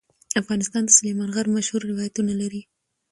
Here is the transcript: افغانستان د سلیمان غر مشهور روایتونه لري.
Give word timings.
افغانستان 0.41 0.83
د 0.85 0.89
سلیمان 0.97 1.29
غر 1.35 1.47
مشهور 1.55 1.81
روایتونه 1.91 2.33
لري. 2.41 2.61